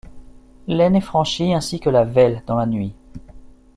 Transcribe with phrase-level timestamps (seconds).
[0.67, 2.95] L'Aisne est franchie ainsi que la Vesle dans la nuit.